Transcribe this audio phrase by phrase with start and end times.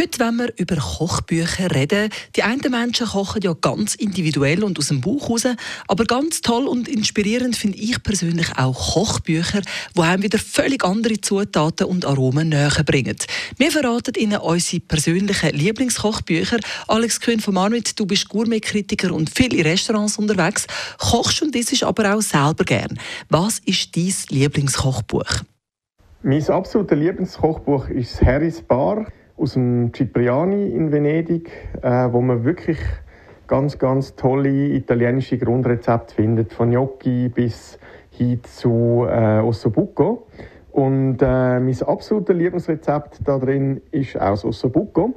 [0.00, 2.08] Heute wollen wir über Kochbücher reden.
[2.34, 5.46] Die einen Menschen kochen ja ganz individuell und aus dem Bauch raus.
[5.88, 9.60] Aber ganz toll und inspirierend finde ich persönlich auch Kochbücher,
[9.94, 13.16] die einem wieder völlig andere Zutaten und Aromen näher bringen.
[13.58, 16.60] Wir verraten Ihnen unsere persönlichen Lieblingskochbücher.
[16.88, 20.66] Alex Kühn von Marmit, du bist Gourmet-Kritiker und viel in Restaurants unterwegs.
[20.96, 22.98] Kochst und isst aber auch selber gern.
[23.28, 25.42] Was ist dein Lieblingskochbuch?
[26.22, 29.06] Mein absolutes Lieblingskochbuch ist Harry's Bar
[29.40, 32.78] aus dem Cipriani in Venedig, äh, wo man wirklich
[33.46, 37.78] ganz, ganz tolle italienische Grundrezepte findet, von Gnocchi bis
[38.10, 40.26] hin zu äh, Ossobuco.
[40.72, 45.14] Und äh, mein absolutes Lieblingsrezept da drin ist aus Ossobuco,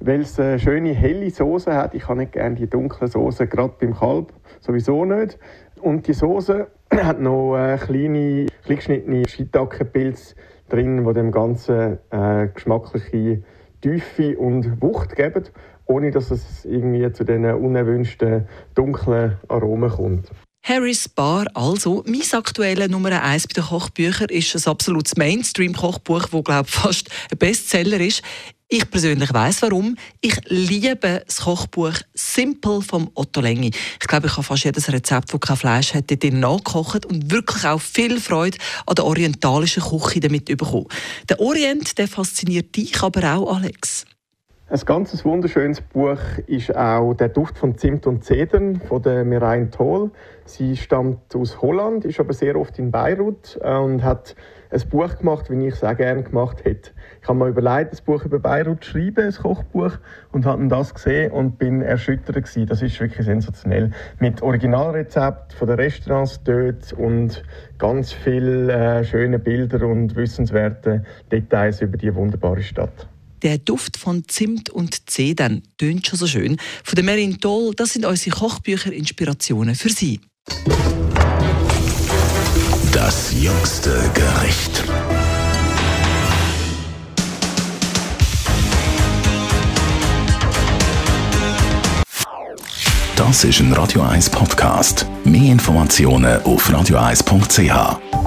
[0.00, 1.94] weil es eine schöne helle Soße hat.
[1.94, 5.38] Ich habe nicht gerne die dunkle Soße, gerade beim Kalb sowieso nicht.
[5.80, 10.34] Und die Soße hat noch äh, kleine, klein geschnittene Shiitake-Pilze
[10.68, 13.42] drin, die dem Ganzen äh, geschmackliche
[13.80, 15.44] Tiefe und Wucht geben,
[15.86, 20.30] ohne dass es irgendwie zu diesen unerwünschten dunklen Aromen kommt.
[20.62, 26.44] Harry's Bar, also mein aktueller Nummer 1 bei den Kochbüchern, ist ein absolutes Mainstream-Kochbuch, das
[26.44, 28.22] glaube ich, fast ein Bestseller ist.
[28.68, 29.96] Ich persönlich weiß warum.
[30.20, 33.72] Ich liebe das Kochbuch Simple vom Otto Lengi.
[34.00, 37.64] Ich glaube, ich habe fast jedes Rezept, das kein Fleisch hat, dort nachgekocht und wirklich
[37.64, 40.86] auch viel Freude an der orientalischen Küche damit bekommen.
[41.28, 44.04] Der Orient, der fasziniert dich aber auch, Alex.
[44.72, 49.68] Ein ganz wunderschönes Buch ist auch «Der Duft von Zimt und Zedern» von der Mireille
[49.68, 50.12] Toll.
[50.44, 54.36] Sie stammt aus Holland, ist aber sehr oft in Beirut äh, und hat
[54.70, 56.92] ein Buch gemacht, wie ich es auch gerne gemacht hätte.
[57.20, 59.98] Ich habe mir überlegt, ein Buch über Beirut zu schreiben, ein Kochbuch,
[60.30, 62.66] und habe das gesehen und bin erschüttert gewesen.
[62.66, 63.90] Das ist wirklich sensationell.
[64.20, 67.42] Mit Originalrezept von den Restaurants dort und
[67.76, 73.09] ganz vielen äh, schönen Bildern und wissenswerten Details über die wunderbare Stadt.
[73.42, 76.58] Der Duft von Zimt und Zedern tönt schon so schön.
[76.84, 80.20] Von der Merin Toll, das sind unsere Kochbücher Inspirationen für Sie.
[82.92, 84.84] Das jüngste Gericht.
[93.16, 95.06] Das ist ein Radio 1 Podcast.
[95.24, 98.19] Mehr Informationen auf radio1.ch.